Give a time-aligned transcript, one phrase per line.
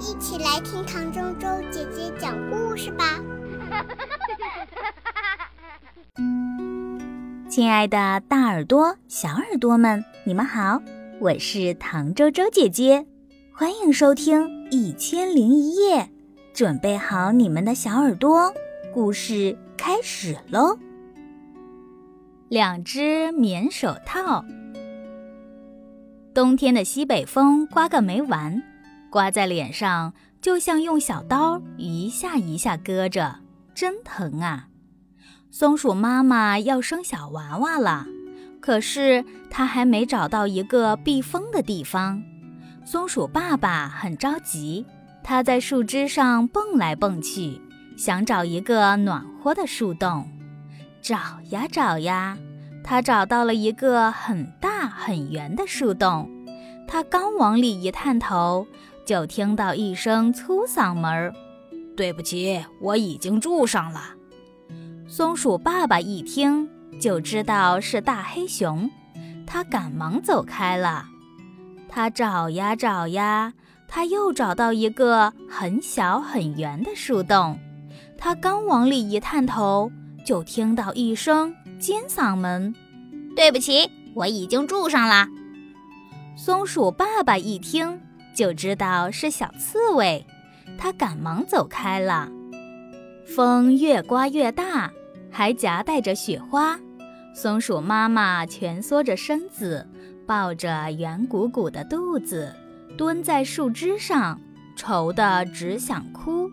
[0.00, 3.20] 一起来听唐周周姐姐讲故事吧。
[7.48, 10.82] 亲爱的，大耳朵、小耳朵们，你们好，
[11.20, 13.06] 我是唐周周姐姐，
[13.52, 16.02] 欢迎收听《一千零一夜》，
[16.52, 18.52] 准备好你们的小耳朵，
[18.92, 20.76] 故事开始喽。
[22.48, 24.44] 两只棉手套。
[26.34, 28.60] 冬天的西北风刮个没完，
[29.14, 30.12] 刮在脸上
[30.42, 33.36] 就像用小刀一下一下割着，
[33.72, 34.66] 真疼啊！
[35.52, 38.08] 松鼠妈妈要生小娃娃了，
[38.60, 42.20] 可是它还没找到一个避风的地方。
[42.84, 44.84] 松鼠爸爸很着急，
[45.22, 47.60] 他在树枝上蹦来蹦去，
[47.96, 50.28] 想找一个暖和的树洞。
[51.00, 51.16] 找
[51.50, 52.36] 呀找呀。
[52.82, 56.28] 他找到了一个很大很圆的树洞，
[56.88, 58.66] 他刚往里一探头，
[59.04, 61.34] 就听到一声粗嗓门儿
[61.96, 64.14] ：“对不起，我已经住上了。”
[65.06, 66.68] 松鼠爸爸一听
[67.00, 68.90] 就知道是大黑熊，
[69.46, 71.04] 他赶忙走开了。
[71.88, 73.52] 他找呀找呀，
[73.86, 77.58] 他又找到一个很小很圆的树洞，
[78.18, 79.92] 他刚往里一探头，
[80.24, 81.54] 就听到一声。
[81.78, 82.74] 尖嗓门，
[83.36, 85.28] 对不起，我已经住上了。
[86.34, 88.00] 松鼠爸爸一听
[88.34, 90.26] 就知道是小刺猬，
[90.76, 92.28] 它赶忙走开了。
[93.34, 94.92] 风越刮越大，
[95.30, 96.78] 还夹带着雪花。
[97.34, 99.88] 松鼠妈妈蜷缩着身子，
[100.26, 102.54] 抱着圆鼓鼓的肚子，
[102.98, 104.40] 蹲在树枝上，
[104.76, 106.50] 愁得只想哭。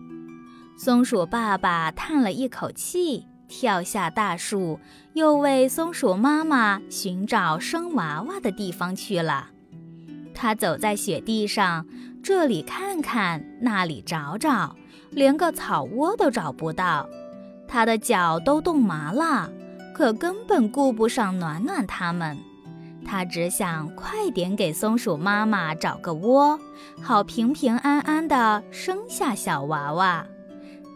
[0.78, 3.26] 松鼠爸爸叹了一口气。
[3.48, 4.80] 跳下大树，
[5.12, 9.50] 又为松鼠妈妈寻找生娃娃的地方去了。
[10.42, 11.86] 它走在雪地上，
[12.20, 14.74] 这里看看，那里找找，
[15.10, 17.08] 连个草窝都找不到。
[17.68, 19.48] 它的脚都冻麻了，
[19.94, 22.36] 可根本顾不上暖暖它们。
[23.04, 26.58] 它只想快点给松鼠妈妈找个窝，
[27.00, 30.26] 好平平安安地生下小娃娃。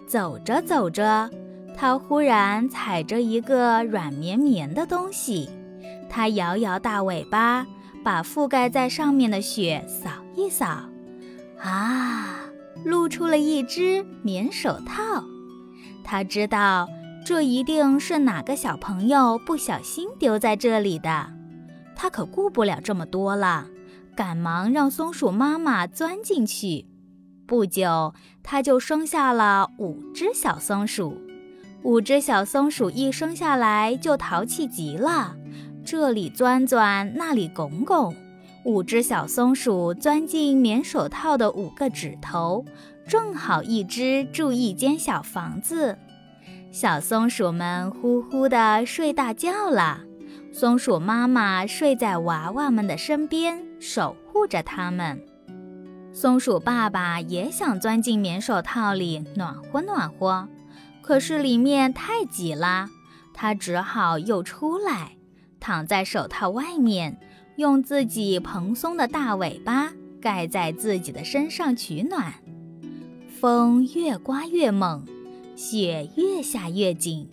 [0.08, 1.30] 走着走着。
[1.76, 5.48] 它忽然踩着一个软绵绵的东西，
[6.10, 7.64] 它摇摇大尾巴，
[8.06, 10.88] 把覆盖在上面的雪扫一扫，
[11.60, 12.38] 啊，
[12.84, 15.24] 露出了一只棉手套。
[16.04, 16.88] 它知道
[17.24, 21.26] 这一定是哪个小朋友不小心丢在这里的，
[21.96, 23.66] 它可顾不了这么多了，
[24.14, 26.86] 赶忙让松鼠妈妈钻进去。
[27.44, 31.20] 不久，它就生下了五只小松鼠。
[31.82, 35.34] 五只小松鼠一生下来就淘气极了，
[35.86, 38.12] 这里钻钻，那里拱拱。
[38.64, 42.64] 五只小松鼠钻进棉手套的五个指头，
[43.06, 45.96] 正好一只住一间小房子。
[46.72, 50.00] 小松鼠们呼呼地睡大觉了，
[50.52, 55.22] 松鼠妈妈睡在娃娃们的身边，守护着它们。
[56.12, 60.48] 松鼠爸爸也想钻进棉手套里暖和暖和。
[61.00, 62.88] 可是里面太挤了，
[63.32, 65.12] 他只好又出来，
[65.60, 67.18] 躺在手套外面，
[67.56, 72.34] 用自己蓬松的大尾巴盖在自己的身上取暖。
[73.40, 75.04] 风越刮越猛，
[75.54, 77.28] 雪越下越紧，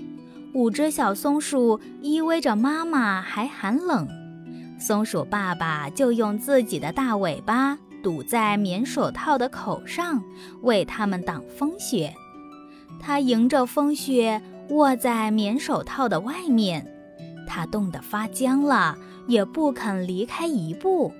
[0.53, 4.07] 五只小松鼠依偎着妈妈还寒冷，
[4.79, 10.21] 松鼠爸爸就用自己的大尾巴堵在棉手套的口上，
[10.61, 12.13] 为它们挡风雪。
[12.99, 16.85] 他迎着风雪卧在棉手套的外面，
[17.53, 18.97] 他冻得发僵了，
[19.27, 21.13] 也不肯离开一步。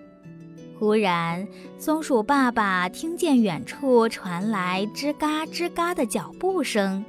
[0.80, 7.06] 忽然，松鼠爸爸听见远处传来吱嘎吱嘎的脚步声，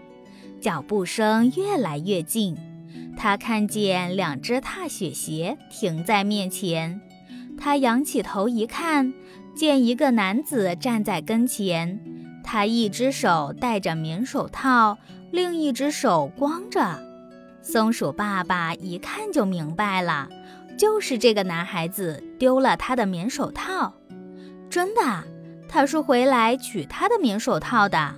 [0.61, 2.55] 脚步声越来越近。
[3.17, 7.01] 他看见两只踏雪鞋停在面前，
[7.57, 9.15] 他仰起头一看，
[9.57, 11.99] 见一个男子站在跟前。
[12.45, 14.99] 他一只手戴着棉手套，
[15.31, 17.14] 另一只手光着。
[17.65, 20.29] 松鼠爸爸一看就明白了，
[20.79, 23.95] 就是这个男孩子丢了他的棉手套。
[24.69, 25.25] 真的，
[25.67, 28.15] 他是回来取他的棉手套的。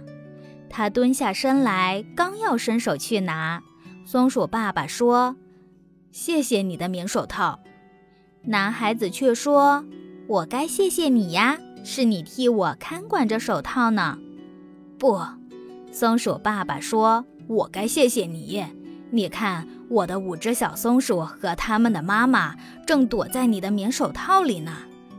[0.69, 3.62] 他蹲下身来，刚要伸手去拿，
[4.04, 5.37] 松鼠爸爸说
[6.10, 7.60] ：“谢谢你的棉手套。”
[8.42, 9.84] 男孩子却说
[10.26, 14.19] ：“我该谢谢你呀。”是你替我看管着手套呢，
[14.99, 15.22] 不，
[15.92, 18.64] 松鼠爸爸说：“我该谢谢你。
[19.11, 22.56] 你看，我的五只小松鼠和它们的妈妈
[22.87, 24.73] 正躲在你的棉手套里呢，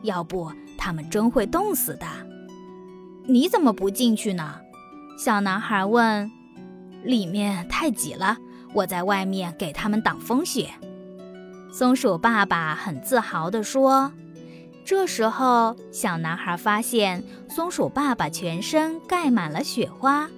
[0.04, 2.06] 要不它们真会冻死的。”
[3.26, 4.56] 你怎么不进去呢？
[5.18, 6.32] 小男孩问。
[7.04, 8.38] 里面太挤了，
[8.74, 10.70] 我在外面给他们挡风雪。
[11.72, 14.12] 松鼠爸爸很自豪地说。
[14.84, 20.30] 这时候，小男孩发现松鼠爸爸全身盖满了雪花，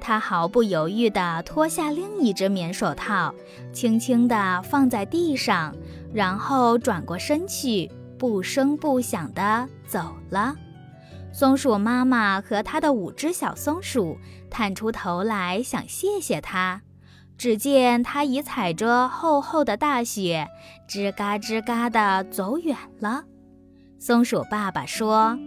[0.00, 3.34] 他毫不犹豫地脱下另一只棉手套，
[3.72, 5.74] 轻轻地放在地上，
[6.12, 10.56] 然后转过身去，不声不响地走了。
[11.32, 14.18] 松鼠妈妈和它的五只小松鼠
[14.50, 16.82] 探出头来，想谢谢它。
[17.38, 20.46] 只见它已踩着厚厚的大雪，
[20.88, 23.24] 吱嘎吱嘎地走远了。
[23.98, 25.38] 松鼠爸爸说：“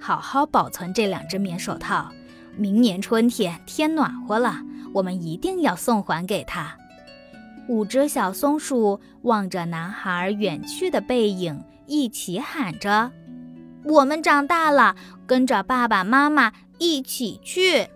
[0.00, 2.10] 好好保存这两只棉手套，
[2.56, 4.56] 明年春天天暖和了，
[4.92, 6.76] 我们一定要送还给他。”
[7.68, 13.10] 五只小松鼠望着男孩远去的背影，一起喊着
[13.84, 14.94] ：“我们长大了，
[15.26, 17.88] 跟着爸爸妈妈一起去。”